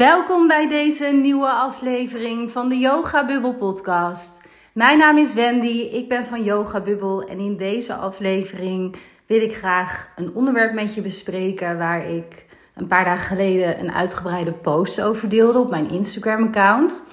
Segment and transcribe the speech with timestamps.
[0.00, 4.42] Welkom bij deze nieuwe aflevering van de Yoga Bubbel podcast.
[4.72, 9.56] Mijn naam is Wendy, ik ben van Yoga Bubbel en in deze aflevering wil ik
[9.56, 15.00] graag een onderwerp met je bespreken waar ik een paar dagen geleden een uitgebreide post
[15.00, 17.04] over deelde op mijn Instagram account.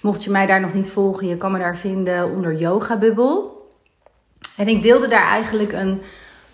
[0.00, 3.66] Mocht je mij daar nog niet volgen, je kan me daar vinden onder Yoga Bubbel.
[4.56, 6.00] En ik deelde daar eigenlijk een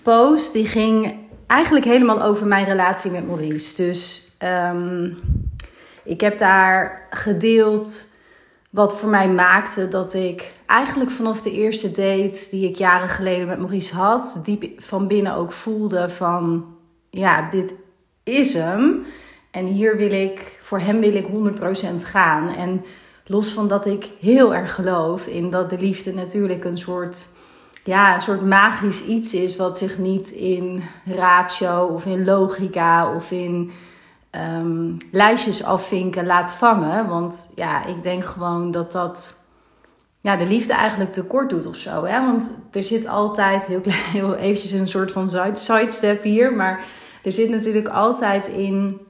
[0.03, 1.17] post die ging
[1.47, 3.77] eigenlijk helemaal over mijn relatie met Maurice.
[3.77, 5.11] Dus ehm,
[6.05, 8.13] ik heb daar gedeeld
[8.71, 13.47] wat voor mij maakte dat ik eigenlijk vanaf de eerste date die ik jaren geleden
[13.47, 16.67] met Maurice had, diep van binnen ook voelde van
[17.11, 17.75] ja, dit
[18.23, 19.05] is hem.
[19.51, 21.31] En hier wil ik, voor hem wil ik 100%
[21.95, 22.49] gaan.
[22.55, 22.85] En
[23.27, 27.29] los van dat ik heel erg geloof in dat de liefde natuurlijk een soort,
[27.85, 33.31] ja, een soort magisch iets is, wat zich niet in ratio of in logica of
[33.31, 33.71] in
[34.37, 37.09] um, lijstjes afvinken laat vangen.
[37.09, 39.45] Want ja, ik denk gewoon dat dat
[40.21, 42.05] ja, de liefde eigenlijk tekort doet of zo.
[42.05, 42.21] Hè?
[42.21, 46.85] Want er zit altijd, heel, klein, heel eventjes een soort van sidestep hier, maar
[47.23, 49.01] er zit natuurlijk altijd in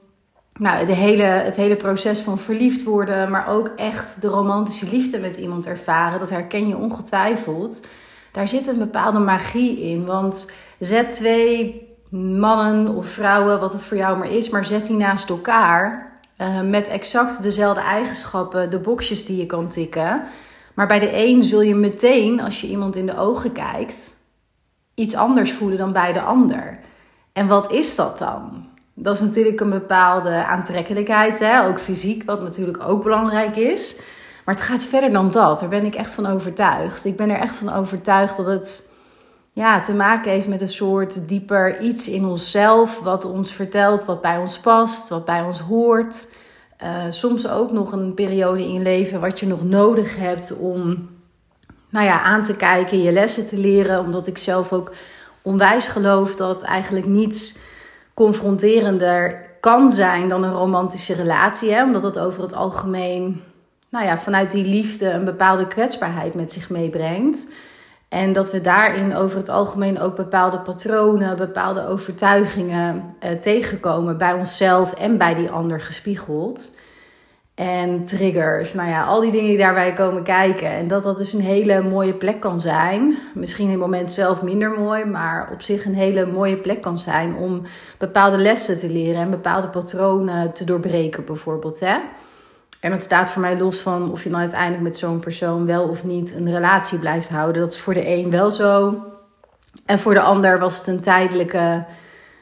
[0.59, 5.19] nou, de hele, het hele proces van verliefd worden, maar ook echt de romantische liefde
[5.19, 6.19] met iemand ervaren.
[6.19, 7.87] Dat herken je ongetwijfeld.
[8.31, 10.05] Daar zit een bepaalde magie in.
[10.05, 14.97] Want zet twee mannen of vrouwen, wat het voor jou maar is, maar zet die
[14.97, 16.13] naast elkaar.
[16.37, 20.23] Uh, met exact dezelfde eigenschappen, de boxjes die je kan tikken.
[20.73, 24.15] Maar bij de een zul je meteen, als je iemand in de ogen kijkt,
[24.93, 26.79] iets anders voelen dan bij de ander.
[27.33, 28.67] En wat is dat dan?
[28.93, 31.65] Dat is natuurlijk een bepaalde aantrekkelijkheid, hè?
[31.65, 33.99] ook fysiek, wat natuurlijk ook belangrijk is.
[34.45, 35.59] Maar het gaat verder dan dat.
[35.59, 37.05] Daar ben ik echt van overtuigd.
[37.05, 38.91] Ik ben er echt van overtuigd dat het
[39.55, 44.21] ja, te maken heeft met een soort dieper iets in onszelf, wat ons vertelt wat
[44.21, 46.27] bij ons past, wat bij ons hoort.
[46.83, 51.09] Uh, soms ook nog een periode in je leven wat je nog nodig hebt om
[51.89, 53.99] nou ja, aan te kijken, je lessen te leren.
[53.99, 54.91] Omdat ik zelf ook
[55.41, 57.57] onwijs geloof dat eigenlijk niets
[58.13, 61.83] confronterender kan zijn dan een romantische relatie.
[61.83, 63.41] Omdat dat over het algemeen,
[63.89, 67.47] nou ja, vanuit die liefde een bepaalde kwetsbaarheid met zich meebrengt.
[68.09, 74.33] En dat we daarin over het algemeen ook bepaalde patronen, bepaalde overtuigingen eh, tegenkomen bij
[74.33, 76.77] onszelf en bij die ander gespiegeld.
[77.55, 80.67] En triggers, nou ja, al die dingen die daarbij komen kijken.
[80.67, 83.17] En dat dat dus een hele mooie plek kan zijn.
[83.33, 86.97] Misschien in het moment zelf minder mooi, maar op zich een hele mooie plek kan
[86.97, 87.61] zijn om
[87.97, 91.79] bepaalde lessen te leren en bepaalde patronen te doorbreken, bijvoorbeeld.
[91.79, 91.97] Hè?
[92.79, 95.87] En het staat voor mij los van of je dan uiteindelijk met zo'n persoon wel
[95.87, 97.61] of niet een relatie blijft houden.
[97.61, 99.03] Dat is voor de een wel zo.
[99.85, 101.85] En voor de ander was het een tijdelijke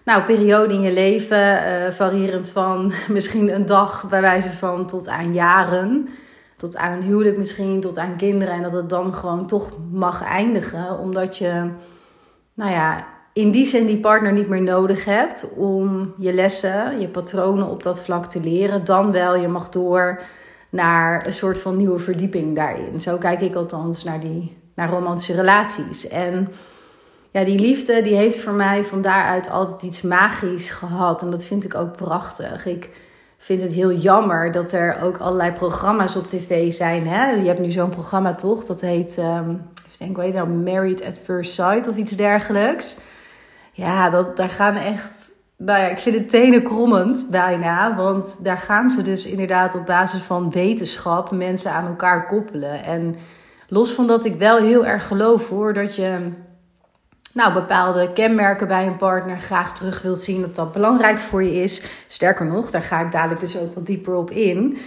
[0.05, 1.37] nou, periode in je leven.
[1.37, 6.07] Uh, variërend van misschien een dag bij wijze van tot aan jaren.
[6.57, 8.53] Tot aan een huwelijk misschien, tot aan kinderen.
[8.53, 10.97] En dat het dan gewoon toch mag eindigen.
[10.97, 11.69] Omdat je,
[12.53, 17.07] nou ja, in die zin die partner niet meer nodig hebt om je lessen, je
[17.07, 20.21] patronen op dat vlak te leren, dan wel je mag door
[20.69, 23.01] naar een soort van nieuwe verdieping daarin.
[23.01, 26.07] Zo kijk ik althans naar die naar romantische relaties.
[26.07, 26.47] En
[27.31, 31.21] ja, die liefde die heeft voor mij van daaruit altijd iets magisch gehad.
[31.21, 32.65] En dat vind ik ook prachtig.
[32.65, 32.89] Ik
[33.37, 37.07] vind het heel jammer dat er ook allerlei programma's op tv zijn.
[37.07, 37.31] Hè?
[37.31, 38.65] Je hebt nu zo'n programma toch?
[38.65, 42.97] Dat heet, um, ik denk, weet je nou, Married at First Sight of iets dergelijks.
[43.73, 45.31] Ja, dat, daar gaan echt.
[45.57, 47.95] Nou ja, ik vind het tenen krommend bijna.
[47.95, 52.83] Want daar gaan ze dus inderdaad op basis van wetenschap mensen aan elkaar koppelen.
[52.83, 53.15] En
[53.67, 56.31] los van dat ik wel heel erg geloof hoor dat je
[57.33, 61.61] nou, bepaalde kenmerken bij een partner graag terug wilt zien, dat dat belangrijk voor je
[61.61, 61.83] is.
[62.07, 64.77] Sterker nog, daar ga ik dadelijk dus ook wat dieper op in.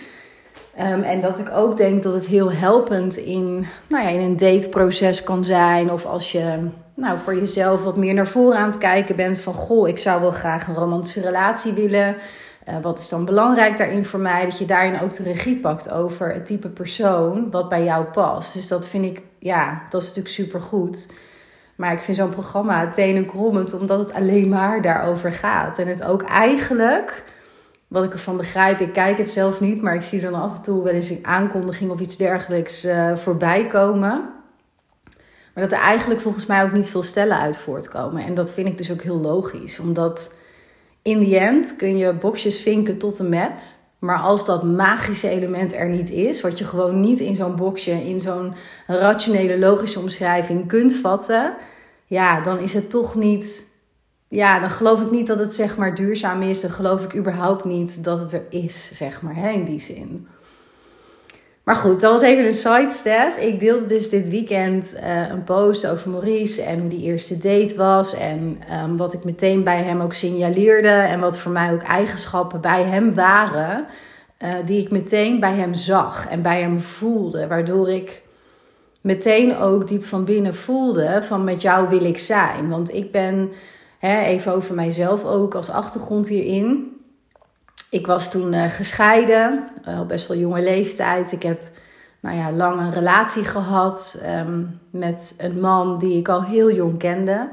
[0.81, 4.37] Um, en dat ik ook denk dat het heel helpend in, nou ja, in een
[4.37, 5.91] dateproces kan zijn.
[5.91, 9.55] Of als je nou, voor jezelf wat meer naar voren aan het kijken bent van
[9.55, 12.17] goh, ik zou wel graag een romantische relatie willen.
[12.69, 14.45] Uh, wat is dan belangrijk daarin voor mij?
[14.45, 18.55] Dat je daarin ook de regie pakt over het type persoon wat bij jou past.
[18.55, 21.13] Dus dat vind ik, ja, dat is natuurlijk super goed.
[21.77, 25.79] Maar ik vind zo'n programma tenen krommend, omdat het alleen maar daarover gaat.
[25.79, 27.25] En het ook eigenlijk,
[27.89, 30.57] wat ik ervan begrijp, ik kijk het zelf niet, maar ik zie er dan af
[30.57, 34.36] en toe wel eens een aankondiging of iets dergelijks uh, voorbij komen.
[35.57, 38.25] Maar dat er eigenlijk volgens mij ook niet veel stellen uit voortkomen.
[38.25, 39.79] En dat vind ik dus ook heel logisch.
[39.79, 40.35] Omdat
[41.03, 43.79] in die end kun je boxjes vinken tot en met.
[43.99, 48.09] Maar als dat magische element er niet is, wat je gewoon niet in zo'n boxje,
[48.09, 48.55] in zo'n
[48.87, 51.55] rationele, logische omschrijving kunt vatten,
[52.07, 53.75] ja, dan is het toch niet
[54.29, 56.61] ja, dan geloof ik niet dat het zeg maar duurzaam is.
[56.61, 60.27] Dan geloof ik überhaupt niet dat het er is, zeg maar, hè, in die zin.
[61.67, 63.37] Maar goed, dat was even een sidestep.
[63.39, 67.77] Ik deelde dus dit weekend uh, een post over Maurice en hoe die eerste date
[67.77, 68.15] was.
[68.15, 70.89] En um, wat ik meteen bij hem ook signaleerde.
[70.89, 73.87] En wat voor mij ook eigenschappen bij hem waren.
[74.43, 77.47] Uh, die ik meteen bij hem zag en bij hem voelde.
[77.47, 78.23] Waardoor ik
[79.01, 82.69] meteen ook diep van binnen voelde van met jou wil ik zijn.
[82.69, 83.51] Want ik ben,
[83.99, 86.96] hè, even over mijzelf ook als achtergrond hierin
[87.91, 91.33] ik was toen uh, gescheiden, uh, op best wel jonge leeftijd.
[91.33, 91.61] Ik heb
[92.21, 96.99] nou ja, lang een relatie gehad um, met een man die ik al heel jong
[96.99, 97.49] kende.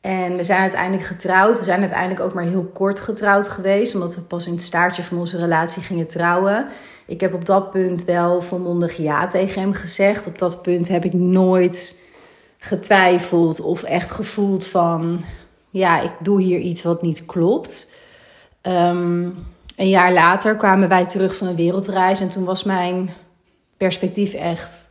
[0.00, 1.58] En we zijn uiteindelijk getrouwd.
[1.58, 5.02] We zijn uiteindelijk ook maar heel kort getrouwd geweest, omdat we pas in het staartje
[5.02, 6.66] van onze relatie gingen trouwen.
[7.06, 10.26] Ik heb op dat punt wel volmondig ja tegen hem gezegd.
[10.26, 12.00] Op dat punt heb ik nooit
[12.58, 15.24] getwijfeld of echt gevoeld van,
[15.70, 17.94] ja, ik doe hier iets wat niet klopt.
[18.62, 19.34] Um,
[19.76, 23.10] een jaar later kwamen wij terug van een wereldreis en toen was mijn
[23.76, 24.88] perspectief echt,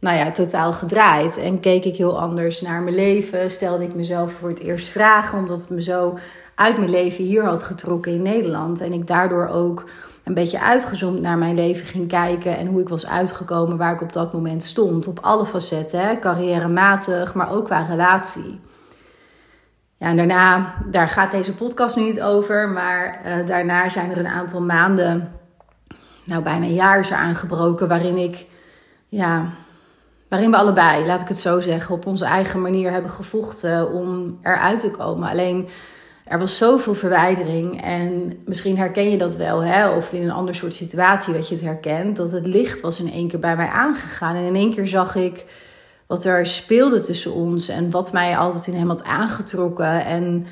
[0.00, 1.36] nou ja, totaal gedraaid.
[1.36, 5.38] En keek ik heel anders naar mijn leven, stelde ik mezelf voor het eerst vragen,
[5.38, 6.18] omdat het me zo
[6.54, 8.80] uit mijn leven hier had getrokken in Nederland.
[8.80, 9.84] En ik daardoor ook
[10.24, 14.00] een beetje uitgezoomd naar mijn leven ging kijken en hoe ik was uitgekomen waar ik
[14.00, 15.06] op dat moment stond.
[15.06, 18.60] Op alle facetten, carrièrematig, maar ook qua relatie.
[19.98, 24.18] Ja, en daarna, daar gaat deze podcast nu niet over, maar uh, daarna zijn er
[24.18, 25.32] een aantal maanden,
[26.24, 28.46] nou bijna een jaar is aangebroken, waarin ik,
[29.08, 29.46] ja,
[30.28, 34.38] waarin we allebei, laat ik het zo zeggen, op onze eigen manier hebben gevochten om
[34.42, 35.28] eruit te komen.
[35.28, 35.68] Alleen
[36.24, 39.88] er was zoveel verwijdering en misschien herken je dat wel, hè?
[39.88, 43.12] of in een ander soort situatie dat je het herkent, dat het licht was in
[43.12, 45.44] één keer bij mij aangegaan en in één keer zag ik
[46.08, 50.04] wat er speelde tussen ons en wat mij altijd in hem had aangetrokken.
[50.04, 50.46] En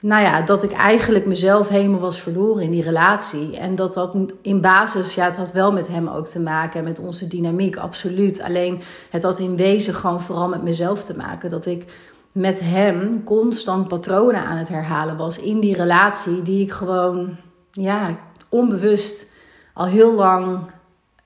[0.00, 3.56] nou ja, dat ik eigenlijk mezelf helemaal was verloren in die relatie.
[3.56, 6.98] En dat dat in basis, ja, het had wel met hem ook te maken, met
[6.98, 8.42] onze dynamiek, absoluut.
[8.42, 8.80] Alleen
[9.10, 11.50] het had in wezen gewoon vooral met mezelf te maken.
[11.50, 11.84] Dat ik
[12.32, 17.36] met hem constant patronen aan het herhalen was in die relatie, die ik gewoon,
[17.70, 18.18] ja,
[18.48, 19.30] onbewust
[19.74, 20.60] al heel lang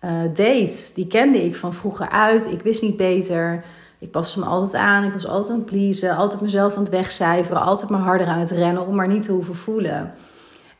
[0.04, 0.92] uh, deed.
[0.94, 2.50] Die kende ik van vroeger uit.
[2.50, 3.64] Ik wist niet beter.
[3.98, 5.04] Ik paste me altijd aan.
[5.04, 6.16] Ik was altijd aan het pleasen.
[6.16, 7.62] Altijd mezelf aan het wegcijferen.
[7.62, 10.14] Altijd maar harder aan het rennen om maar niet te hoeven voelen.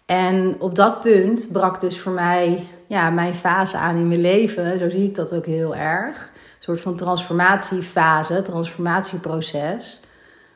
[0.07, 4.79] En op dat punt brak dus voor mij ja, mijn fase aan in mijn leven.
[4.79, 6.17] Zo zie ik dat ook heel erg.
[6.17, 10.03] Een soort van transformatiefase, transformatieproces.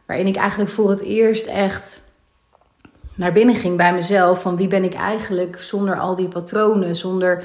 [0.06, 2.00] Waarin ik eigenlijk voor het eerst echt
[3.14, 4.42] naar binnen ging bij mezelf.
[4.42, 7.44] Van wie ben ik eigenlijk zonder al die patronen, zonder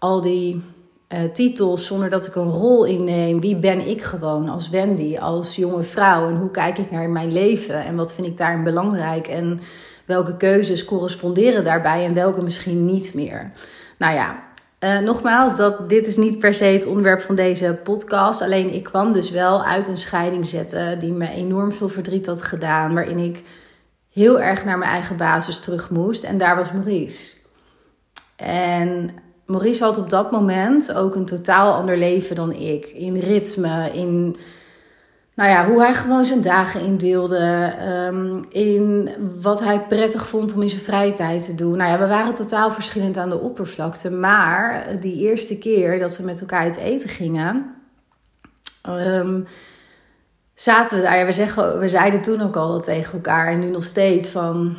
[0.00, 0.62] al die
[1.08, 3.40] uh, titels zonder dat ik een rol inneem.
[3.40, 6.28] Wie ben ik gewoon als Wendy, als jonge vrouw?
[6.28, 7.84] En hoe kijk ik naar mijn leven?
[7.84, 9.28] En wat vind ik daarin belangrijk?
[9.28, 9.60] En
[10.04, 13.52] welke keuzes corresponderen daarbij en welke misschien niet meer?
[13.98, 14.38] Nou ja,
[14.80, 18.42] uh, nogmaals, dat, dit is niet per se het onderwerp van deze podcast.
[18.42, 22.42] Alleen ik kwam dus wel uit een scheiding zetten die me enorm veel verdriet had
[22.42, 22.94] gedaan.
[22.94, 23.42] Waarin ik
[24.12, 26.24] heel erg naar mijn eigen basis terug moest.
[26.24, 27.34] En daar was Maurice.
[28.36, 29.10] En
[29.50, 32.86] Maurice had op dat moment ook een totaal ander leven dan ik.
[32.86, 34.36] In ritme, in
[35.34, 37.74] nou ja, hoe hij gewoon zijn dagen indeelde.
[38.08, 39.10] Um, in
[39.40, 41.76] wat hij prettig vond om in zijn vrije tijd te doen.
[41.76, 44.10] Nou ja, we waren totaal verschillend aan de oppervlakte.
[44.10, 47.74] Maar die eerste keer dat we met elkaar uit eten gingen.
[48.88, 49.46] Um,
[50.54, 51.26] zaten we daar.
[51.26, 54.76] We, zeggen, we zeiden toen ook al tegen elkaar en nu nog steeds van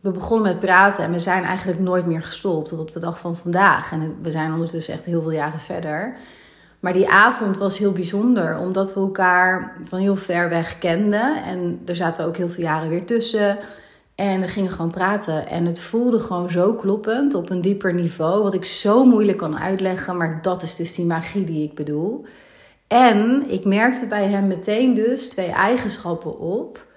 [0.00, 3.20] we begonnen met praten en we zijn eigenlijk nooit meer gestopt tot op de dag
[3.20, 3.92] van vandaag.
[3.92, 6.16] En we zijn ondertussen echt heel veel jaren verder.
[6.80, 11.44] Maar die avond was heel bijzonder, omdat we elkaar van heel ver weg kenden.
[11.44, 13.58] En er zaten ook heel veel jaren weer tussen.
[14.14, 15.48] En we gingen gewoon praten.
[15.48, 18.42] En het voelde gewoon zo kloppend op een dieper niveau.
[18.42, 20.16] Wat ik zo moeilijk kan uitleggen.
[20.16, 22.24] Maar dat is dus die magie die ik bedoel.
[22.86, 26.88] En ik merkte bij hem meteen dus twee eigenschappen op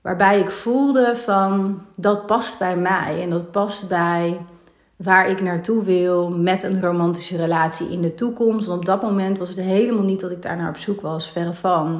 [0.00, 4.40] Waarbij ik voelde van dat past bij mij en dat past bij
[4.96, 8.66] waar ik naartoe wil met een romantische relatie in de toekomst.
[8.66, 11.30] Want op dat moment was het helemaal niet dat ik daar naar op zoek was,
[11.30, 11.92] verre van.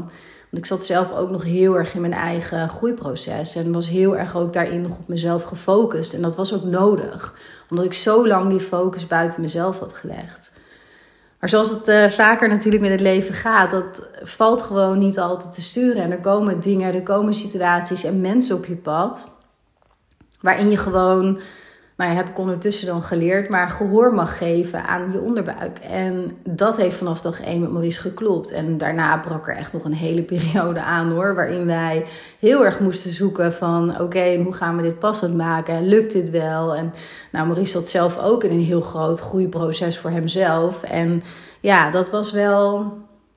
[0.51, 4.17] Want ik zat zelf ook nog heel erg in mijn eigen groeiproces en was heel
[4.17, 6.15] erg ook daarin nog op mezelf gefocust.
[6.15, 7.35] En dat was ook nodig,
[7.71, 10.59] omdat ik zo lang die focus buiten mezelf had gelegd.
[11.41, 15.53] Maar zoals het uh, vaker natuurlijk met het leven gaat, dat valt gewoon niet altijd
[15.53, 16.03] te sturen.
[16.03, 19.45] En er komen dingen, er komen situaties en mensen op je pad.
[20.41, 21.41] Waarin je gewoon
[22.09, 25.79] ja, heb ik ondertussen dan geleerd, maar gehoor mag geven aan je onderbuik.
[25.79, 28.51] En dat heeft vanaf dag één met Maurice geklopt.
[28.51, 32.05] En daarna brak er echt nog een hele periode aan hoor, waarin wij
[32.39, 35.89] heel erg moesten zoeken van oké, hoe gaan we dit passend maken?
[35.89, 36.75] lukt dit wel?
[36.75, 36.93] En
[37.33, 40.83] nou, Maurice zat zelf ook in een heel groot groeiproces voor hemzelf.
[40.83, 41.23] En
[41.61, 42.93] ja, dat was wel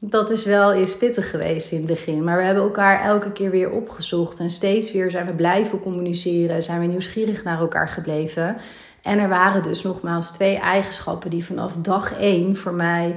[0.05, 2.23] dat is wel eens pittig geweest in het begin.
[2.23, 4.39] Maar we hebben elkaar elke keer weer opgezocht.
[4.39, 6.63] En steeds weer zijn we blijven communiceren.
[6.63, 8.57] Zijn we nieuwsgierig naar elkaar gebleven.
[9.01, 13.15] En er waren dus nogmaals twee eigenschappen die vanaf dag één voor mij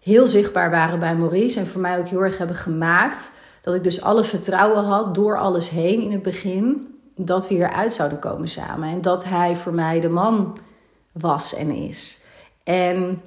[0.00, 1.60] heel zichtbaar waren bij Maurice.
[1.60, 3.32] En voor mij ook heel erg hebben gemaakt.
[3.60, 6.94] Dat ik dus alle vertrouwen had door alles heen in het begin.
[7.16, 8.88] Dat we hieruit zouden komen samen.
[8.88, 10.58] En dat hij voor mij de man
[11.12, 12.22] was en is.
[12.64, 13.22] En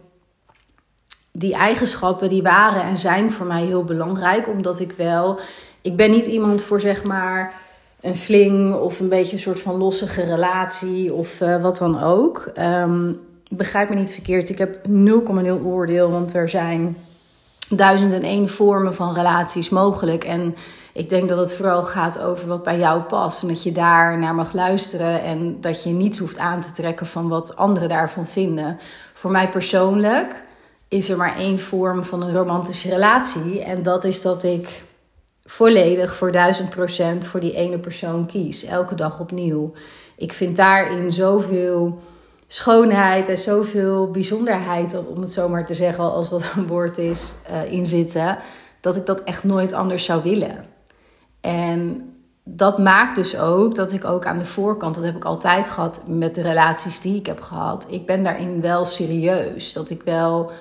[1.32, 4.48] die eigenschappen die waren en zijn voor mij heel belangrijk.
[4.48, 5.40] Omdat ik wel,
[5.82, 7.54] ik ben niet iemand voor zeg maar
[8.02, 12.52] een fling of een beetje een soort van lossige relatie of uh, wat dan ook.
[12.60, 13.20] Um,
[13.50, 16.98] begrijp me niet verkeerd, ik heb 0,0 oordeel, want er zijn
[17.70, 20.24] duizend en één vormen van relaties mogelijk.
[20.24, 20.56] En
[20.94, 23.42] ik denk dat het vooral gaat over wat bij jou past.
[23.42, 27.06] En dat je daar naar mag luisteren en dat je niets hoeft aan te trekken
[27.06, 28.80] van wat anderen daarvan vinden.
[29.14, 30.44] Voor mij persoonlijk
[30.91, 33.62] is er maar één vorm van een romantische relatie.
[33.63, 34.83] En dat is dat ik
[35.43, 38.65] volledig voor duizend procent voor die ene persoon kies.
[38.65, 39.71] Elke dag opnieuw.
[40.17, 42.00] Ik vind daarin zoveel
[42.48, 47.33] schoonheid en zoveel bijzonderheid, om het zo maar te zeggen, als dat een woord is,
[47.51, 48.38] uh, in zitten.
[48.79, 50.65] Dat ik dat echt nooit anders zou willen.
[51.41, 52.10] En
[52.43, 56.01] dat maakt dus ook dat ik ook aan de voorkant, dat heb ik altijd gehad
[56.07, 57.88] met de relaties die ik heb gehad.
[57.89, 59.74] Ik ben daarin wel serieus.
[59.74, 60.51] Dat ik wel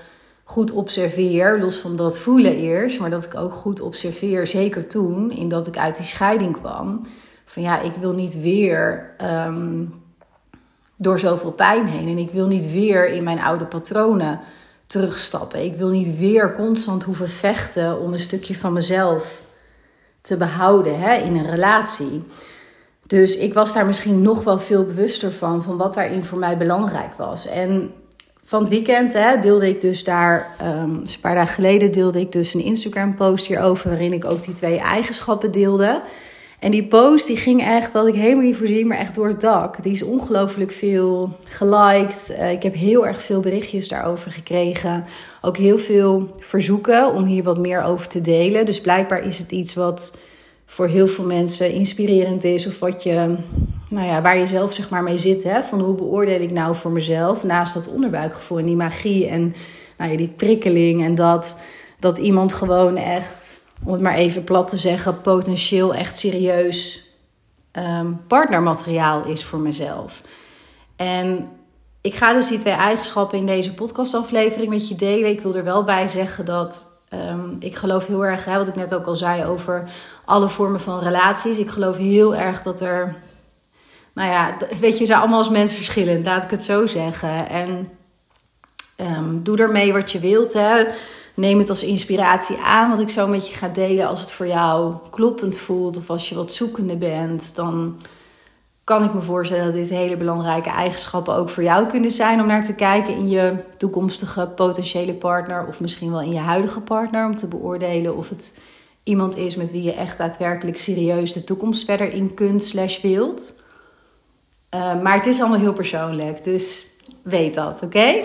[0.50, 5.30] goed observeer, los van dat voelen eerst, maar dat ik ook goed observeer, zeker toen,
[5.30, 7.06] in dat ik uit die scheiding kwam.
[7.44, 9.10] Van ja, ik wil niet weer
[9.46, 9.92] um,
[10.96, 14.40] door zoveel pijn heen en ik wil niet weer in mijn oude patronen
[14.86, 15.64] terugstappen.
[15.64, 19.42] Ik wil niet weer constant hoeven vechten om een stukje van mezelf
[20.20, 22.24] te behouden hè, in een relatie.
[23.06, 26.56] Dus ik was daar misschien nog wel veel bewuster van, van wat daarin voor mij
[26.56, 27.46] belangrijk was.
[27.46, 27.92] En
[28.50, 32.32] van het weekend hè, deelde ik dus daar, um, een paar dagen geleden deelde ik
[32.32, 36.02] dus een Instagram post hierover, waarin ik ook die twee eigenschappen deelde.
[36.58, 39.40] En die post die ging echt, dat ik helemaal niet voorzien, maar echt door het
[39.40, 39.82] dak.
[39.82, 42.36] Die is ongelooflijk veel geliked.
[42.38, 45.04] Uh, ik heb heel erg veel berichtjes daarover gekregen.
[45.40, 48.66] Ook heel veel verzoeken om hier wat meer over te delen.
[48.66, 50.18] Dus blijkbaar is het iets wat
[50.70, 52.66] voor heel veel mensen inspirerend is.
[52.66, 53.36] Of wat je,
[53.88, 55.42] nou ja, waar je zelf zeg maar mee zit.
[55.42, 55.62] Hè?
[55.62, 59.54] Van hoe beoordeel ik nou voor mezelf naast dat onderbuikgevoel en die magie en
[59.98, 61.04] nou ja, die prikkeling.
[61.04, 61.56] En dat,
[61.98, 67.08] dat iemand gewoon echt, om het maar even plat te zeggen, potentieel echt serieus
[67.72, 70.22] um, partnermateriaal is voor mezelf.
[70.96, 71.48] En
[72.00, 75.30] ik ga dus die twee eigenschappen in deze podcastaflevering met je delen.
[75.30, 78.74] Ik wil er wel bij zeggen dat Um, ik geloof heel erg, hè, wat ik
[78.74, 79.90] net ook al zei over
[80.24, 81.58] alle vormen van relaties.
[81.58, 83.16] Ik geloof heel erg dat er,
[84.14, 87.48] nou ja, weet je, ze zijn allemaal als mens verschillend, laat ik het zo zeggen.
[87.48, 87.88] En
[88.96, 90.52] um, doe ermee wat je wilt.
[90.52, 90.84] Hè.
[91.34, 94.08] Neem het als inspiratie aan, wat ik zo met je ga delen.
[94.08, 98.00] Als het voor jou kloppend voelt of als je wat zoekende bent, dan
[98.90, 102.46] kan ik me voorstellen dat dit hele belangrijke eigenschappen ook voor jou kunnen zijn om
[102.46, 107.26] naar te kijken in je toekomstige potentiële partner of misschien wel in je huidige partner
[107.26, 108.60] om te beoordelen of het
[109.02, 113.62] iemand is met wie je echt daadwerkelijk serieus de toekomst verder in kunt slash wilt.
[114.74, 116.86] Uh, maar het is allemaal heel persoonlijk, dus
[117.22, 118.24] weet dat, oké?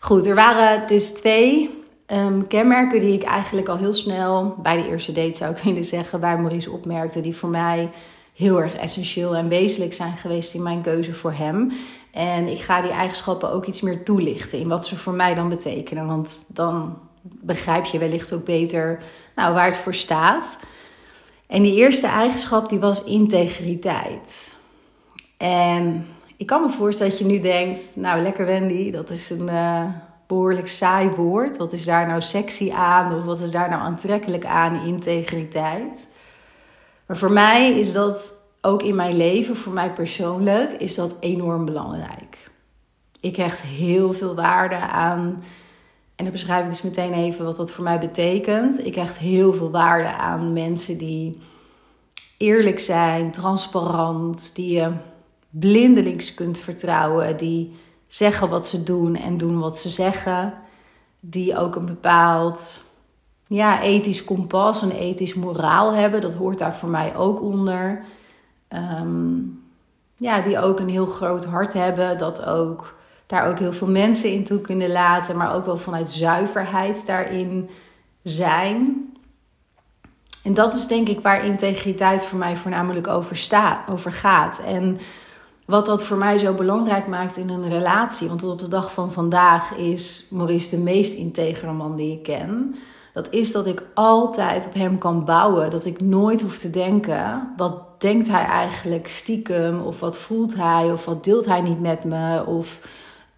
[0.00, 4.88] Goed, er waren dus twee um, kenmerken die ik eigenlijk al heel snel bij de
[4.88, 7.90] eerste date zou willen zeggen, bij Maurice opmerkte, die voor mij
[8.38, 11.72] heel erg essentieel en wezenlijk zijn geweest in mijn keuze voor hem.
[12.10, 15.48] En ik ga die eigenschappen ook iets meer toelichten in wat ze voor mij dan
[15.48, 16.06] betekenen.
[16.06, 19.02] Want dan begrijp je wellicht ook beter
[19.36, 20.64] nou, waar het voor staat.
[21.46, 24.56] En die eerste eigenschap die was integriteit.
[25.36, 29.48] En ik kan me voorstellen dat je nu denkt, nou lekker Wendy, dat is een
[29.50, 29.84] uh,
[30.26, 31.56] behoorlijk saai woord.
[31.56, 36.16] Wat is daar nou sexy aan of wat is daar nou aantrekkelijk aan, integriteit?
[37.08, 41.64] Maar voor mij is dat ook in mijn leven, voor mij persoonlijk, is dat enorm
[41.64, 42.50] belangrijk.
[43.20, 45.42] Ik hecht heel veel waarde aan.
[46.14, 48.86] En dan beschrijf ik dus meteen even wat dat voor mij betekent.
[48.86, 51.40] Ik hecht heel veel waarde aan mensen die
[52.36, 54.92] eerlijk zijn, transparant, die je
[55.50, 60.54] blindelings kunt vertrouwen, die zeggen wat ze doen en doen wat ze zeggen,
[61.20, 62.86] die ook een bepaald
[63.48, 66.20] ja, ethisch kompas en ethisch moraal hebben.
[66.20, 68.04] Dat hoort daar voor mij ook onder.
[69.00, 69.62] Um,
[70.16, 72.18] ja, die ook een heel groot hart hebben.
[72.18, 72.94] Dat ook,
[73.26, 75.36] daar ook heel veel mensen in toe kunnen laten.
[75.36, 77.70] Maar ook wel vanuit zuiverheid daarin
[78.22, 79.06] zijn.
[80.44, 84.62] En dat is denk ik waar integriteit voor mij voornamelijk over, staat, over gaat.
[84.66, 84.98] En
[85.64, 88.28] wat dat voor mij zo belangrijk maakt in een relatie.
[88.28, 92.74] Want op de dag van vandaag is Maurice de meest integere man die ik ken.
[93.18, 95.70] Dat is dat ik altijd op hem kan bouwen.
[95.70, 99.80] Dat ik nooit hoef te denken: wat denkt hij eigenlijk stiekem?
[99.80, 100.92] Of wat voelt hij?
[100.92, 102.46] Of wat deelt hij niet met me?
[102.46, 102.80] Of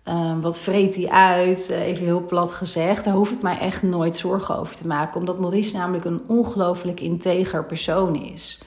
[0.03, 1.71] ehm, wat vreet hij uit?
[1.71, 3.05] Eh, even heel plat gezegd.
[3.05, 5.21] Daar hoef ik mij echt nooit zorgen over te maken.
[5.21, 8.63] Omdat Maurice namelijk een ongelooflijk integer persoon is.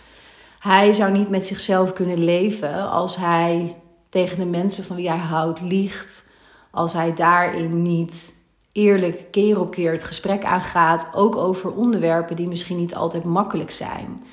[0.60, 3.76] Hij zou niet met zichzelf kunnen leven als hij
[4.10, 6.32] tegen de mensen van wie hij houdt liegt.
[6.72, 8.42] Als hij daarin niet
[8.74, 11.12] eerlijk keer op keer het gesprek aangaat.
[11.16, 14.24] Ook over onderwerpen die misschien niet altijd makkelijk zijn.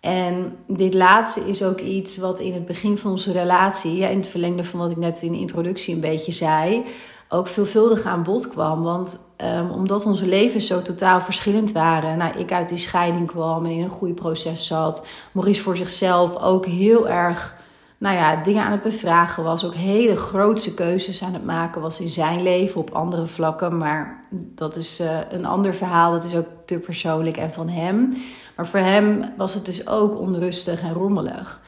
[0.00, 4.16] En dit laatste is ook iets wat in het begin van onze relatie, ja, in
[4.16, 6.84] het verlengde van wat ik net in de introductie een beetje zei,
[7.28, 8.82] ook veelvuldig aan bod kwam.
[8.82, 12.18] Want um, omdat onze levens zo totaal verschillend waren.
[12.18, 15.06] Nou, ik uit die scheiding kwam en in een groeiproces zat.
[15.32, 17.55] Maurice voor zichzelf ook heel erg
[17.98, 19.64] nou ja, dingen aan het bevragen was.
[19.64, 23.76] Ook hele grootse keuzes aan het maken was in zijn leven op andere vlakken.
[23.76, 26.12] Maar dat is uh, een ander verhaal.
[26.12, 28.16] Dat is ook te persoonlijk en van hem.
[28.56, 31.60] Maar voor hem was het dus ook onrustig en rommelig.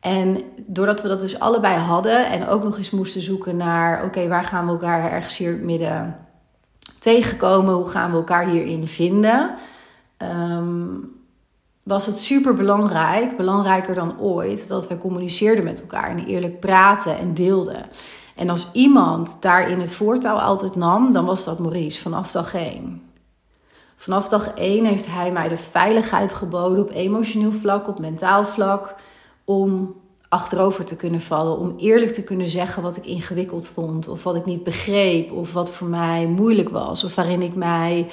[0.00, 4.28] En doordat we dat dus allebei hadden en ook nog eens moesten zoeken naar: oké,
[4.28, 6.16] waar gaan we elkaar ergens hier midden
[7.00, 7.74] tegenkomen?
[7.74, 9.54] Hoe gaan we elkaar hierin vinden?
[10.18, 11.19] Um,
[11.82, 17.18] was het super belangrijk, belangrijker dan ooit, dat we communiceerden met elkaar en eerlijk praten
[17.18, 17.86] en deelden.
[18.36, 23.02] En als iemand daarin het voortouw altijd nam, dan was dat Maurice vanaf dag 1.
[23.96, 28.94] Vanaf dag 1 heeft hij mij de veiligheid geboden op emotioneel vlak, op mentaal vlak
[29.44, 29.94] om
[30.30, 31.58] achterover te kunnen vallen.
[31.58, 34.08] Om eerlijk te kunnen zeggen wat ik ingewikkeld vond.
[34.08, 35.32] Of wat ik niet begreep.
[35.32, 37.04] Of wat voor mij moeilijk was.
[37.04, 38.10] Of waarin ik mij.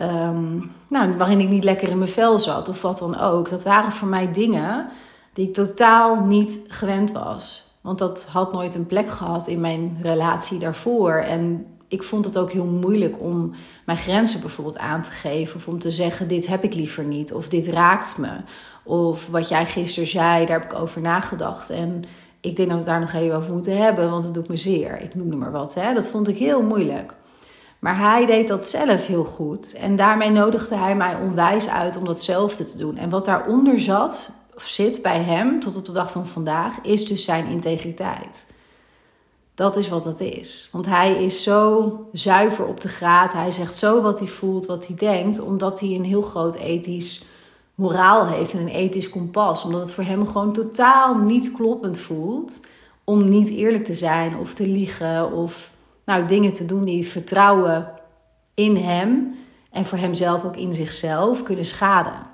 [0.00, 2.68] Ehm, nou, waarin ik niet lekker in mijn vel zat.
[2.68, 3.48] Of wat dan ook.
[3.48, 4.88] Dat waren voor mij dingen
[5.32, 7.68] die ik totaal niet gewend was.
[7.80, 11.12] Want dat had nooit een plek gehad in mijn relatie daarvoor.
[11.12, 13.52] En ik vond het ook heel moeilijk om
[13.86, 15.56] mijn grenzen bijvoorbeeld aan te geven.
[15.56, 17.32] Of om te zeggen: dit heb ik liever niet.
[17.32, 18.36] Of dit raakt me.
[18.82, 21.70] Of wat jij gisteren zei, daar heb ik over nagedacht.
[21.70, 22.02] En
[22.40, 24.56] ik denk dat we het daar nog even over moeten hebben, want het doet me
[24.56, 25.00] zeer.
[25.00, 25.74] Ik noem maar wat.
[25.74, 25.94] Hè?
[25.94, 27.18] Dat vond ik heel moeilijk.
[27.80, 29.74] Maar hij deed dat zelf heel goed.
[29.74, 32.96] En daarmee nodigde hij mij onwijs uit om datzelfde te doen.
[32.96, 37.06] En wat daaronder zat, of zit bij hem tot op de dag van vandaag, is
[37.06, 38.52] dus zijn integriteit.
[39.54, 40.68] Dat is wat dat is.
[40.72, 43.32] Want hij is zo zuiver op de graad.
[43.32, 47.24] Hij zegt zo wat hij voelt, wat hij denkt, omdat hij een heel groot ethisch
[47.74, 49.64] moraal heeft en een ethisch kompas.
[49.64, 52.60] Omdat het voor hem gewoon totaal niet kloppend voelt
[53.04, 55.70] om niet eerlijk te zijn of te liegen of
[56.04, 57.88] nou, dingen te doen die vertrouwen
[58.54, 59.34] in hem
[59.70, 62.26] en voor hemzelf ook in zichzelf kunnen schaden.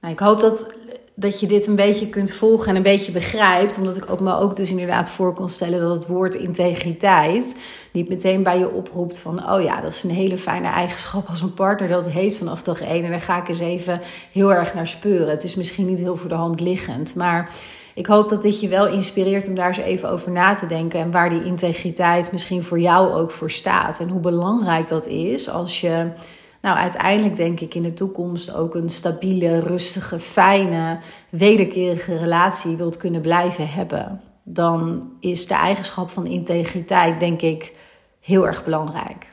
[0.00, 0.74] Nou, ik hoop dat
[1.14, 3.78] dat je dit een beetje kunt volgen en een beetje begrijpt.
[3.78, 7.60] Omdat ik ook me ook dus inderdaad voor kon stellen dat het woord integriteit
[7.92, 9.50] niet meteen bij je oproept van...
[9.52, 12.80] oh ja, dat is een hele fijne eigenschap als een partner dat heeft vanaf dag
[12.80, 13.04] één.
[13.04, 14.00] En daar ga ik eens even
[14.32, 15.30] heel erg naar speuren.
[15.30, 17.50] Het is misschien niet heel voor de hand liggend, maar...
[17.94, 21.00] Ik hoop dat dit je wel inspireert om daar eens even over na te denken.
[21.00, 24.00] En waar die integriteit misschien voor jou ook voor staat.
[24.00, 26.12] En hoe belangrijk dat is als je
[26.62, 32.96] nou, uiteindelijk denk ik in de toekomst ook een stabiele, rustige, fijne, wederkerige relatie wilt
[32.96, 34.20] kunnen blijven hebben.
[34.44, 37.74] Dan is de eigenschap van integriteit, denk ik,
[38.20, 39.26] heel erg belangrijk.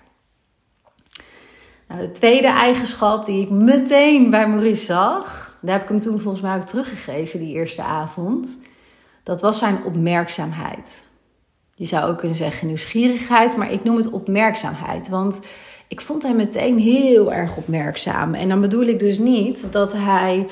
[1.88, 6.19] Nou, de tweede eigenschap die ik meteen bij Maurice zag, daar heb ik hem toen
[6.19, 8.62] volgens mij ook teruggegeven die eerste avond.
[9.24, 11.06] Dat was zijn opmerkzaamheid.
[11.76, 15.10] Je zou ook kunnen zeggen nieuwsgierigheid, maar ik noem het opmerkzaamheid.
[15.10, 15.41] Want
[15.88, 18.34] ik vond hem meteen heel erg opmerkzaam.
[18.34, 20.48] En dan bedoel ik dus niet dat hij.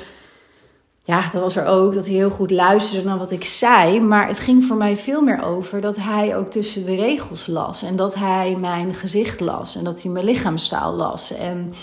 [1.03, 4.01] Ja, dat was er ook, dat hij heel goed luisterde naar wat ik zei.
[4.01, 7.83] Maar het ging voor mij veel meer over dat hij ook tussen de regels las.
[7.83, 9.75] En dat hij mijn gezicht las.
[9.75, 11.31] En dat hij mijn lichaamstaal las.
[11.31, 11.73] En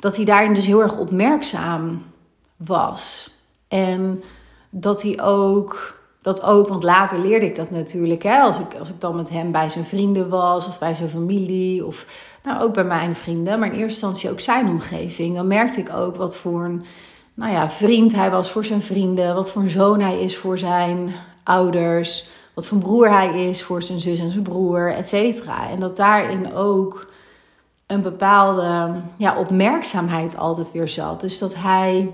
[0.00, 2.02] dat hij daarin dus heel erg opmerkzaam
[2.58, 3.30] was.
[3.68, 4.22] En
[4.70, 8.22] dat hij ook dat ook, want later leerde ik dat natuurlijk.
[8.22, 11.08] Hè, als, ik, als ik dan met hem bij zijn vrienden was of bij zijn
[11.08, 12.06] familie of
[12.42, 15.34] nou, ook bij mijn vrienden, maar in eerste instantie ook zijn omgeving.
[15.34, 16.84] Dan merkte ik ook wat voor een
[17.34, 20.58] nou ja, vriend hij was voor zijn vrienden, wat voor een zoon hij is voor
[20.58, 21.12] zijn
[21.44, 25.68] ouders, wat voor een broer hij is voor zijn zus en zijn broer, et cetera.
[25.70, 27.06] En dat daarin ook
[27.86, 31.20] een bepaalde ja, opmerkzaamheid altijd weer zat.
[31.20, 32.12] Dus dat hij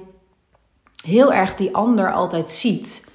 [1.05, 3.13] heel erg die ander altijd ziet.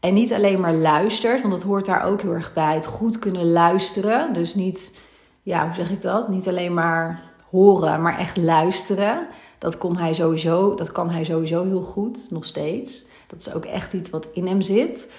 [0.00, 2.74] En niet alleen maar luistert, want dat hoort daar ook heel erg bij.
[2.74, 4.32] Het goed kunnen luisteren.
[4.32, 4.98] Dus niet,
[5.42, 6.28] ja, hoe zeg ik dat?
[6.28, 9.26] Niet alleen maar horen, maar echt luisteren.
[9.58, 13.08] Dat kon hij sowieso, dat kan hij sowieso heel goed, nog steeds.
[13.26, 15.12] Dat is ook echt iets wat in hem zit.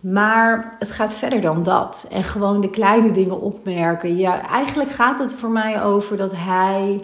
[0.00, 2.06] Maar het gaat verder dan dat.
[2.10, 4.16] En gewoon de kleine dingen opmerken.
[4.16, 7.00] Ja, eigenlijk gaat het voor mij over dat hij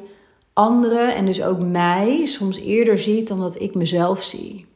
[0.61, 4.69] anderen en dus ook mij soms eerder ziet dan dat ik mezelf zie.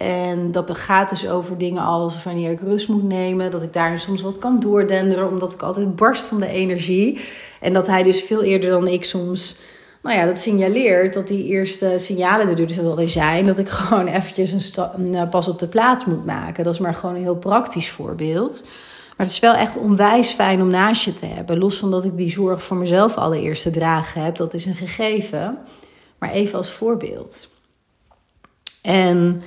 [0.00, 3.50] En dat gaat dus over dingen als wanneer ik rust moet nemen.
[3.50, 7.20] Dat ik daar soms wat kan doordenderen, omdat ik altijd barst van de energie.
[7.60, 9.56] En dat hij dus veel eerder dan ik soms,
[10.02, 13.46] nou ja, dat signaleert dat die eerste signalen er dus wel weer zijn.
[13.46, 16.64] Dat ik gewoon eventjes een, een eh, pas op de plaats moet maken.
[16.64, 18.68] Dat is maar gewoon een heel praktisch voorbeeld.
[19.20, 21.58] Maar het is wel echt onwijs fijn om naast je te hebben.
[21.58, 24.36] Los van dat ik die zorg voor mezelf allereerst te dragen heb.
[24.36, 25.58] Dat is een gegeven.
[26.18, 27.48] Maar even als voorbeeld.
[28.82, 29.42] En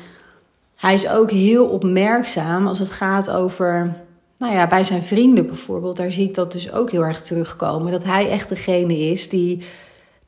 [0.75, 4.01] hij is ook heel opmerkzaam als het gaat over,
[4.37, 5.97] nou ja, bij zijn vrienden bijvoorbeeld.
[5.97, 7.91] Daar zie ik dat dus ook heel erg terugkomen.
[7.91, 9.65] Dat hij echt degene is die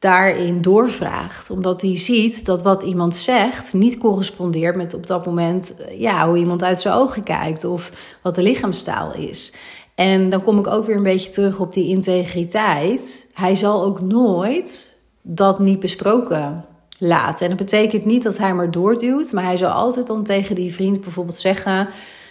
[0.05, 1.49] daarin doorvraagt.
[1.49, 6.37] Omdat hij ziet dat wat iemand zegt niet correspondeert met op dat moment ja, hoe
[6.37, 7.91] iemand uit zijn ogen kijkt of
[8.21, 9.53] wat de lichaamstaal is.
[9.95, 13.29] En dan kom ik ook weer een beetje terug op die integriteit.
[13.33, 16.65] Hij zal ook nooit dat niet besproken
[16.97, 17.43] laten.
[17.43, 20.73] En dat betekent niet dat hij maar doorduwt, maar hij zal altijd dan tegen die
[20.73, 21.87] vriend bijvoorbeeld zeggen: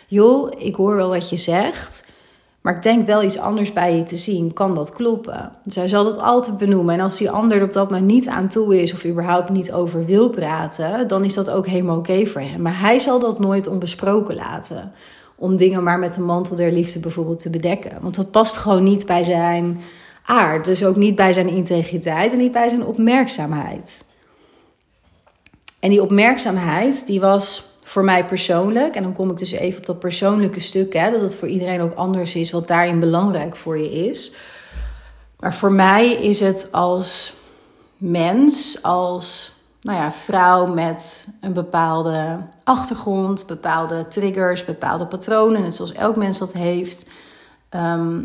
[0.07, 2.13] Joh, ik hoor wel wat je zegt.
[2.65, 4.53] Maar ik denk wel iets anders bij je te zien.
[4.53, 5.53] Kan dat kloppen?
[5.65, 6.95] Dus hij zal dat altijd benoemen.
[6.95, 9.73] En als die ander er op dat moment niet aan toe is of überhaupt niet
[9.73, 12.63] over wil praten, dan is dat ook helemaal oké voor hem.
[12.63, 14.93] Maar hij zal dat nooit onbesproken laten.
[15.37, 17.99] Om dingen maar met de mantel der liefde bijvoorbeeld te bedekken.
[18.01, 19.81] Want dat past gewoon niet bij zijn
[20.25, 20.65] aard.
[20.65, 24.05] Dus ook niet bij zijn integriteit en niet bij zijn opmerkzaamheid.
[25.81, 29.87] En die opmerkzaamheid, die was voor mij persoonlijk, en dan kom ik dus even op
[29.87, 33.79] dat persoonlijke stuk, hè, dat het voor iedereen ook anders is, wat daarin belangrijk voor
[33.79, 34.35] je is.
[35.39, 37.35] Maar voor mij is het als
[37.97, 45.93] mens, als nou ja, vrouw met een bepaalde achtergrond, bepaalde triggers, bepaalde patronen, net zoals
[45.93, 47.11] elk mens dat heeft.
[47.69, 48.21] Ehm,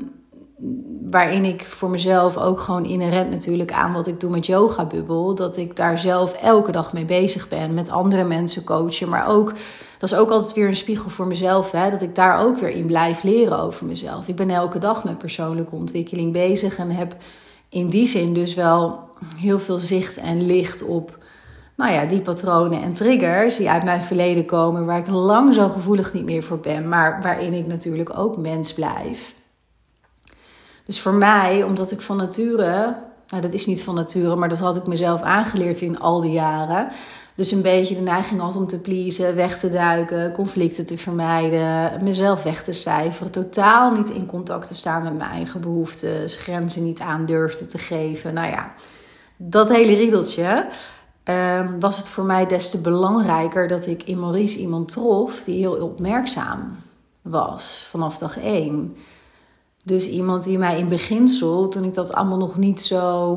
[1.10, 5.36] waarin ik voor mezelf ook gewoon inherent natuurlijk aan wat ik doe met Yoga Bubbel,
[5.36, 9.54] dat ik daar zelf elke dag mee bezig ben, met andere mensen coachen, maar ook
[9.98, 12.70] dat is ook altijd weer een spiegel voor mezelf, hè, dat ik daar ook weer
[12.70, 14.28] in blijf leren over mezelf.
[14.28, 17.16] Ik ben elke dag met persoonlijke ontwikkeling bezig en heb
[17.70, 19.00] in die zin dus wel
[19.36, 21.18] heel veel zicht en licht op
[21.76, 25.70] nou ja, die patronen en triggers die uit mijn verleden komen, waar ik lang zo
[25.70, 29.38] gevoelig niet meer voor ben, maar waarin ik natuurlijk ook mens blijf.
[30.90, 32.96] Dus voor mij, omdat ik van nature,
[33.28, 36.32] nou dat is niet van nature, maar dat had ik mezelf aangeleerd in al die
[36.32, 36.88] jaren.
[37.36, 42.04] Dus een beetje de neiging had om te pleasen, weg te duiken, conflicten te vermijden,
[42.04, 46.84] mezelf weg te cijferen, totaal niet in contact te staan met mijn eigen behoeftes, grenzen
[46.84, 48.34] niet aan durfde te geven.
[48.34, 48.74] Nou ja,
[49.38, 50.68] dat hele riedeltje.
[51.24, 55.58] Um, was het voor mij des te belangrijker dat ik in Maurice iemand trof die
[55.58, 56.78] heel opmerkzaam
[57.22, 58.96] was vanaf dag één.
[59.90, 63.34] Dus iemand die mij in beginsel, toen ik dat allemaal nog niet zo,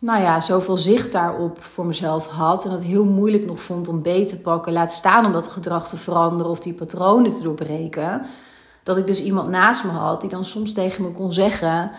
[0.00, 2.64] nou ja, zoveel zicht daarop voor mezelf had.
[2.64, 4.72] En dat heel moeilijk nog vond om beter te pakken.
[4.72, 8.22] Laat staan om dat gedrag te veranderen of die patronen te doorbreken.
[8.82, 11.90] Dat ik dus iemand naast me had die dan soms tegen me kon zeggen: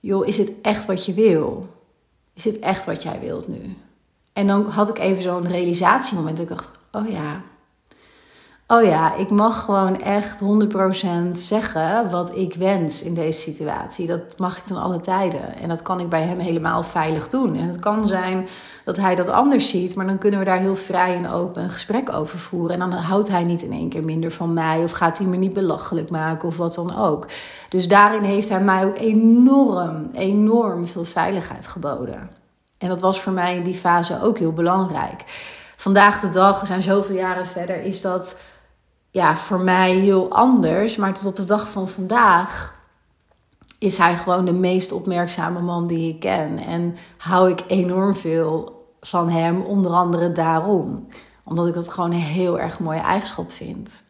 [0.00, 1.68] Joh, is dit echt wat je wil?
[2.32, 3.76] Is dit echt wat jij wilt nu?
[4.32, 6.40] En dan had ik even zo'n realisatiemoment.
[6.40, 7.42] Ik dacht: Oh ja,
[8.68, 14.06] Oh ja, ik mag gewoon echt 100% zeggen wat ik wens in deze situatie.
[14.06, 15.56] Dat mag ik dan alle tijden.
[15.56, 17.56] En dat kan ik bij hem helemaal veilig doen.
[17.56, 18.48] En het kan zijn
[18.84, 21.70] dat hij dat anders ziet, maar dan kunnen we daar heel vrij en open een
[21.70, 22.80] gesprek over voeren.
[22.80, 25.36] En dan houdt hij niet in één keer minder van mij of gaat hij me
[25.36, 27.26] niet belachelijk maken of wat dan ook.
[27.68, 32.30] Dus daarin heeft hij mij ook enorm, enorm veel veiligheid geboden.
[32.78, 35.22] En dat was voor mij in die fase ook heel belangrijk.
[35.76, 38.40] Vandaag de dag, we zijn zoveel jaren verder, is dat
[39.16, 40.96] ja, voor mij heel anders.
[40.96, 42.74] Maar tot op de dag van vandaag
[43.78, 46.58] is hij gewoon de meest opmerkzame man die ik ken.
[46.58, 51.06] En hou ik enorm veel van hem, onder andere daarom.
[51.44, 54.02] Omdat ik dat gewoon een heel erg mooie eigenschap vind.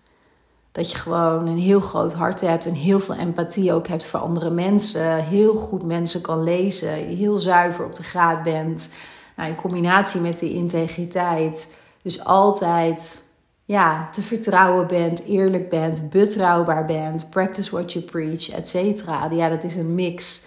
[0.73, 4.21] Dat je gewoon een heel groot hart hebt en heel veel empathie ook hebt voor
[4.21, 5.25] andere mensen.
[5.25, 8.90] Heel goed mensen kan lezen, heel zuiver op de graad bent.
[9.37, 11.75] Nou, in combinatie met die integriteit.
[12.03, 13.25] Dus altijd
[13.66, 19.29] ja, te vertrouwen bent, eerlijk bent, betrouwbaar bent, practice what you preach, et cetera.
[19.31, 20.44] Ja, dat is een mix.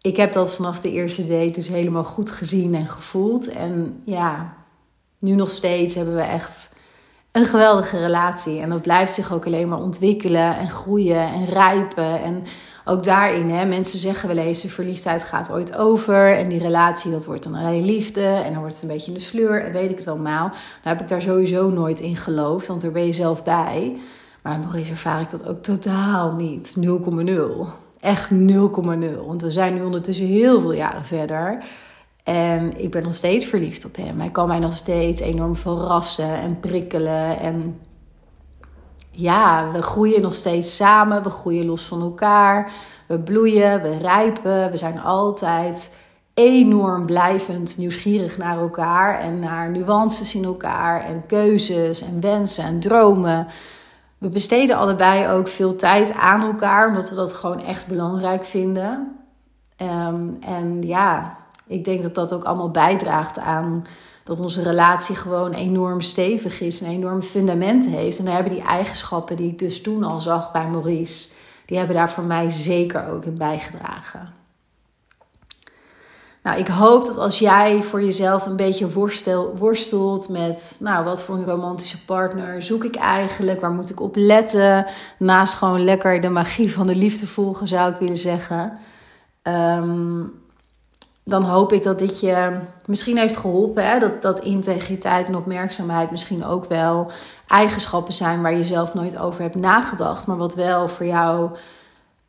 [0.00, 3.48] Ik heb dat vanaf de eerste date dus helemaal goed gezien en gevoeld.
[3.48, 4.56] En ja,
[5.18, 6.76] Nu nog steeds hebben we echt
[7.32, 8.60] een geweldige relatie.
[8.60, 12.22] En dat blijft zich ook alleen maar ontwikkelen en groeien en rijpen.
[12.22, 12.44] En
[12.88, 16.36] ook daarin, hè, mensen zeggen wel eens, de verliefdheid gaat ooit over.
[16.36, 18.24] En die relatie, dat wordt dan alleen liefde.
[18.24, 20.46] En dan wordt het een beetje een sleur en weet ik het allemaal.
[20.46, 23.96] Nou heb ik daar sowieso nooit in geloofd, want daar ben je zelf bij.
[24.42, 26.74] Maar nog eens ervaar ik dat ook totaal niet.
[26.76, 26.82] 0,0.
[28.00, 28.36] Echt 0,0.
[29.26, 31.64] Want we zijn nu ondertussen heel veel jaren verder.
[32.24, 34.20] En ik ben nog steeds verliefd op hem.
[34.20, 37.38] Hij kan mij nog steeds enorm verrassen en prikkelen.
[37.38, 37.78] En
[39.16, 41.22] ja, we groeien nog steeds samen.
[41.22, 42.72] We groeien los van elkaar.
[43.06, 44.70] We bloeien, we rijpen.
[44.70, 45.96] We zijn altijd
[46.34, 49.20] enorm blijvend nieuwsgierig naar elkaar.
[49.20, 51.04] En naar nuances in elkaar.
[51.04, 53.46] En keuzes en wensen en dromen.
[54.18, 56.88] We besteden allebei ook veel tijd aan elkaar.
[56.88, 59.16] Omdat we dat gewoon echt belangrijk vinden.
[59.76, 63.84] Ehm, en ja, ik denk dat dat ook allemaal bijdraagt aan
[64.26, 68.18] dat onze relatie gewoon enorm stevig is, een enorm fundament heeft.
[68.18, 71.28] En dan hebben die eigenschappen die ik dus toen al zag bij Maurice,
[71.66, 74.34] die hebben daar voor mij zeker ook in bijgedragen.
[76.42, 81.22] Nou, ik hoop dat als jij voor jezelf een beetje worstel, worstelt met, nou, wat
[81.22, 83.60] voor een romantische partner zoek ik eigenlijk?
[83.60, 84.86] Waar moet ik op letten?
[85.18, 88.78] Naast gewoon lekker de magie van de liefde volgen, zou ik willen zeggen.
[89.42, 90.45] Um,
[91.28, 93.86] dan hoop ik dat dit je misschien heeft geholpen.
[93.86, 93.98] Hè?
[93.98, 97.10] Dat, dat integriteit en opmerkzaamheid misschien ook wel
[97.46, 100.26] eigenschappen zijn waar je zelf nooit over hebt nagedacht.
[100.26, 101.50] Maar wat wel voor jou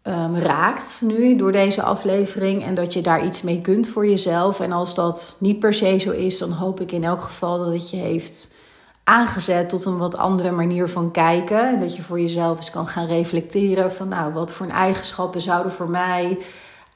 [0.04, 2.64] um, raakt nu door deze aflevering.
[2.64, 4.60] En dat je daar iets mee kunt voor jezelf.
[4.60, 7.74] En als dat niet per se zo is, dan hoop ik in elk geval dat
[7.74, 8.56] het je heeft
[9.04, 11.70] aangezet tot een wat andere manier van kijken.
[11.70, 15.72] En dat je voor jezelf eens kan gaan reflecteren van nou, wat voor eigenschappen zouden
[15.72, 16.38] voor mij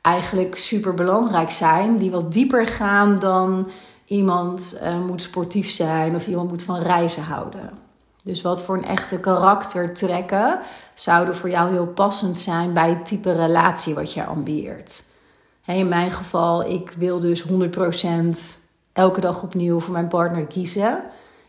[0.02, 3.68] eigenlijk super belangrijk zijn, die wat dieper gaan dan
[4.06, 7.70] iemand uh, moet sportief zijn of iemand moet van reizen houden.
[8.24, 10.60] Dus wat voor een echte karaktertrekken
[10.94, 15.04] zouden voor jou heel passend zijn bij het type relatie wat je ambieert.
[15.66, 17.48] in mijn geval, ik wil dus 100%
[18.94, 21.02] elke dag opnieuw voor mijn partner kiezen.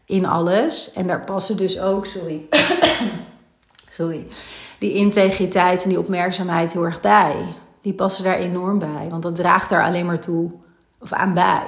[0.04, 0.92] In alles.
[0.92, 2.48] En daar passen dus ook, sorry.
[3.90, 4.26] sorry.
[4.78, 7.36] Die integriteit en die opmerkzaamheid heel erg bij
[7.82, 9.06] die passen daar enorm bij.
[9.10, 10.50] Want dat draagt daar alleen maar toe
[11.00, 11.66] of aan bij.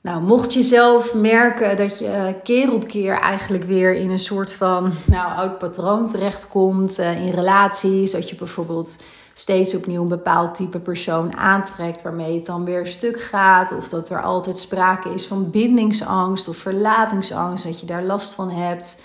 [0.00, 4.52] Nou, mocht je zelf merken dat je keer op keer eigenlijk weer in een soort
[4.52, 9.02] van nou, oud patroon terechtkomt uh, in relaties, dat je bijvoorbeeld
[9.34, 14.10] steeds opnieuw een bepaald type persoon aantrekt waarmee het dan weer stuk gaat, of dat
[14.10, 19.04] er altijd sprake is van bindingsangst of verlatingsangst, dat je daar last van hebt.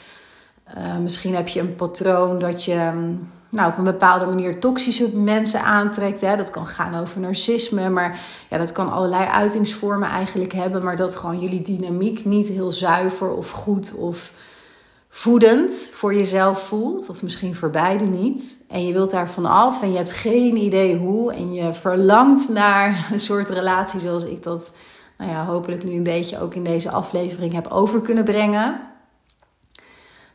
[0.78, 5.17] Uh, misschien heb je een patroon dat je mm, nou, op een bepaalde manier toxische
[5.17, 6.21] mensen aantrekt.
[6.21, 6.35] Hè.
[6.35, 10.83] Dat kan gaan over narcisme, maar ja, dat kan allerlei uitingsvormen eigenlijk hebben.
[10.83, 14.31] Maar dat gewoon jullie dynamiek niet heel zuiver of goed of
[15.09, 17.09] voedend voor jezelf voelt.
[17.09, 18.65] Of misschien voor beide niet.
[18.69, 21.33] En je wilt daar af en je hebt geen idee hoe.
[21.33, 24.75] En je verlangt naar een soort relatie zoals ik dat
[25.17, 28.81] nou ja, hopelijk nu een beetje ook in deze aflevering heb over kunnen brengen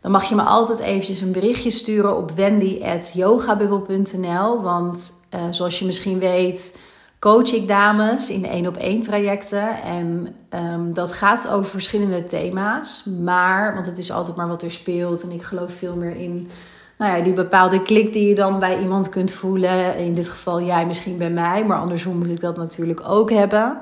[0.00, 4.62] dan mag je me altijd eventjes een berichtje sturen op wendy.yogabubbel.nl.
[4.62, 6.80] Want uh, zoals je misschien weet,
[7.18, 9.82] coach ik dames in één op één trajecten.
[9.82, 13.04] En um, dat gaat over verschillende thema's.
[13.22, 15.22] Maar, want het is altijd maar wat er speelt.
[15.22, 16.50] En ik geloof veel meer in
[16.98, 19.96] nou ja, die bepaalde klik die je dan bij iemand kunt voelen.
[19.96, 23.78] In dit geval jij misschien bij mij, maar andersom moet ik dat natuurlijk ook hebben.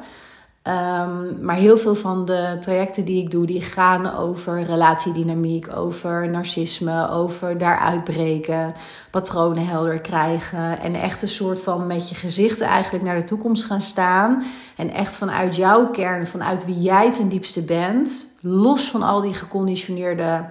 [0.69, 6.31] Um, maar heel veel van de trajecten die ik doe, die gaan over relatiedynamiek, over
[6.31, 8.73] narcisme, over daaruit breken,
[9.11, 10.81] patronen helder krijgen.
[10.81, 14.45] En echt een soort van met je gezicht eigenlijk naar de toekomst gaan staan.
[14.77, 19.35] En echt vanuit jouw kern, vanuit wie jij ten diepste bent, los van al die
[19.35, 20.45] geconditioneerde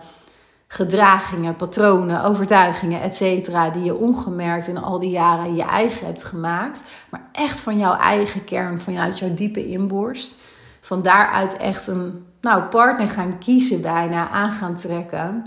[0.76, 3.74] gedragingen, patronen, overtuigingen, etc.
[3.74, 7.98] die je ongemerkt in al die jaren je eigen hebt gemaakt, maar echt van jouw
[7.98, 10.38] eigen kern, vanuit jouw diepe inborst.
[10.82, 15.44] Van daaruit echt een nou, partner gaan kiezen, bijna aan gaan trekken,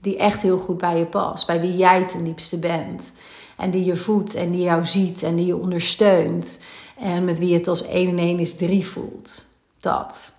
[0.00, 3.18] die echt heel goed bij je past, bij wie jij ten diepste bent.
[3.56, 6.62] En die je voedt en die jou ziet en die je ondersteunt.
[6.98, 9.46] En met wie het als 1 en 1 is 3 voelt.
[9.80, 10.32] Dat.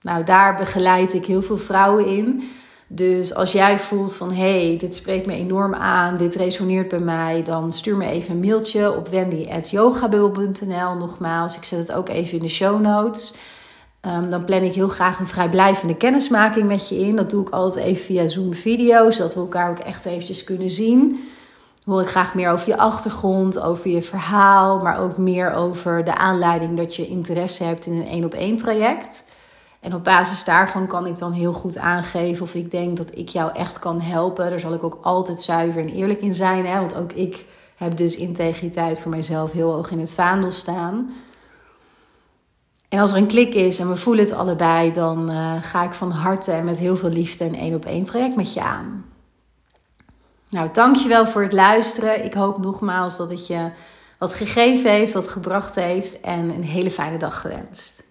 [0.00, 2.50] Nou, daar begeleid ik heel veel vrouwen in.
[2.94, 6.98] Dus als jij voelt van hé, hey, dit spreekt me enorm aan, dit resoneert bij
[6.98, 10.94] mij, dan stuur me even een mailtje op wendy.yogabubbel.nl.
[10.98, 13.34] Nogmaals, ik zet het ook even in de show notes.
[14.06, 17.16] Um, dan plan ik heel graag een vrijblijvende kennismaking met je in.
[17.16, 20.70] Dat doe ik altijd even via Zoom video, zodat we elkaar ook echt eventjes kunnen
[20.70, 21.28] zien.
[21.84, 26.16] hoor ik graag meer over je achtergrond, over je verhaal, maar ook meer over de
[26.16, 29.24] aanleiding dat je interesse hebt in een één op één traject.
[29.82, 33.28] En op basis daarvan kan ik dan heel goed aangeven of ik denk dat ik
[33.28, 34.50] jou echt kan helpen.
[34.50, 36.78] Daar zal ik ook altijd zuiver en eerlijk in zijn, hè?
[36.78, 37.44] want ook ik
[37.76, 41.12] heb dus integriteit voor mijzelf heel hoog in het vaandel staan.
[42.88, 45.92] En als er een klik is en we voelen het allebei, dan uh, ga ik
[45.92, 49.04] van harte en met heel veel liefde een één op één traject met je aan.
[50.48, 52.24] Nou, dankjewel voor het luisteren.
[52.24, 53.70] Ik hoop nogmaals dat het je
[54.18, 58.10] wat gegeven heeft, wat gebracht heeft en een hele fijne dag gewenst.